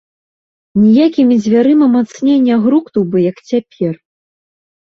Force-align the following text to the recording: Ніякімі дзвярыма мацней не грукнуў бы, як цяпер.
Ніякімі 0.85 1.37
дзвярыма 1.43 1.87
мацней 1.97 2.37
не 2.47 2.55
грукнуў 2.65 3.03
бы, 3.13 3.17
як 3.29 3.37
цяпер. 3.51 3.93